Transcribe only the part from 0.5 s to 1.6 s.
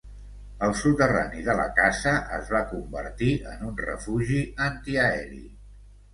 El soterrani de